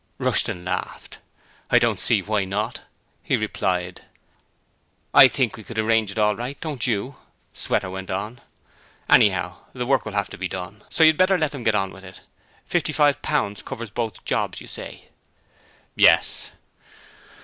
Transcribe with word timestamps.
Rushton 0.17 0.65
laughed. 0.65 1.19
'I 1.69 1.77
don't 1.77 1.99
see 1.99 2.23
why 2.23 2.43
not,' 2.43 2.81
he 3.21 3.37
replied. 3.37 4.01
'I 5.13 5.27
think 5.27 5.55
we 5.55 5.63
could 5.63 5.77
arrange 5.77 6.09
it 6.09 6.17
all 6.17 6.35
right, 6.35 6.59
don't 6.59 6.87
you?' 6.87 7.17
Sweater 7.53 7.87
went 7.91 8.09
on. 8.09 8.41
'Anyhow, 9.07 9.57
the 9.73 9.85
work 9.85 10.03
will 10.03 10.13
have 10.13 10.31
to 10.31 10.39
be 10.39 10.47
done, 10.47 10.83
so 10.89 11.03
you'd 11.03 11.17
better 11.17 11.37
let 11.37 11.53
'em 11.53 11.63
get 11.63 11.75
on 11.75 11.91
with 11.93 12.03
it. 12.03 12.21
£55.0.0. 12.67 13.63
covers 13.63 13.91
both 13.91 14.25
jobs, 14.25 14.59
you 14.59 14.65
say?' 14.65 15.09
'Yes.' 15.95 16.49